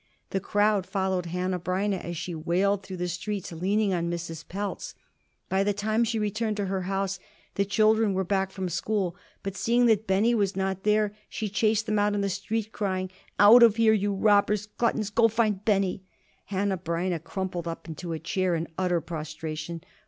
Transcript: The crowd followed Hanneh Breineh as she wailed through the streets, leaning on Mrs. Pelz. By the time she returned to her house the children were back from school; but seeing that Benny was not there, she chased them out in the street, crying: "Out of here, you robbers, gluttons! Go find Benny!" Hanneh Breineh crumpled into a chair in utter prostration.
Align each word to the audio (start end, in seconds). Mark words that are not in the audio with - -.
The 0.31 0.39
crowd 0.39 0.87
followed 0.87 1.27
Hanneh 1.27 1.59
Breineh 1.63 1.99
as 2.03 2.17
she 2.17 2.33
wailed 2.33 2.81
through 2.81 2.97
the 2.97 3.07
streets, 3.07 3.51
leaning 3.51 3.93
on 3.93 4.09
Mrs. 4.09 4.43
Pelz. 4.47 4.95
By 5.47 5.63
the 5.63 5.73
time 5.73 6.03
she 6.03 6.17
returned 6.17 6.57
to 6.57 6.65
her 6.65 6.81
house 6.89 7.19
the 7.53 7.65
children 7.65 8.15
were 8.15 8.23
back 8.23 8.49
from 8.49 8.67
school; 8.67 9.15
but 9.43 9.55
seeing 9.55 9.85
that 9.85 10.07
Benny 10.07 10.33
was 10.33 10.55
not 10.55 10.81
there, 10.85 11.15
she 11.29 11.49
chased 11.49 11.85
them 11.85 11.99
out 11.99 12.15
in 12.15 12.21
the 12.21 12.29
street, 12.29 12.71
crying: 12.71 13.11
"Out 13.37 13.61
of 13.61 13.75
here, 13.75 13.93
you 13.93 14.11
robbers, 14.11 14.65
gluttons! 14.65 15.11
Go 15.11 15.27
find 15.27 15.63
Benny!" 15.65 16.01
Hanneh 16.49 16.83
Breineh 16.83 17.23
crumpled 17.23 17.67
into 17.85 18.11
a 18.11 18.17
chair 18.17 18.55
in 18.55 18.69
utter 18.79 19.01
prostration. 19.01 19.83